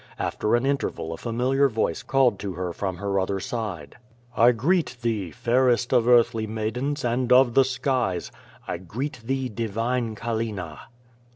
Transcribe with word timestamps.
After 0.17 0.55
an 0.55 0.65
interval 0.65 1.13
a 1.13 1.17
familiar 1.17 1.69
voice 1.69 2.01
called 2.01 2.39
to 2.39 2.53
her 2.53 2.73
from 2.73 2.97
her 2.97 3.19
other 3.19 3.39
side: 3.39 3.97
'^I 4.35 4.57
greet 4.57 4.97
thee, 5.03 5.29
fairest 5.29 5.93
of 5.93 6.07
earthly 6.07 6.47
maidens, 6.47 7.05
and 7.05 7.31
of 7.31 7.53
the 7.53 7.63
skies. 7.65 8.31
I 8.67 8.79
greet 8.79 9.21
thee, 9.23 9.47
divine 9.47 10.15
Callina. 10.15 10.79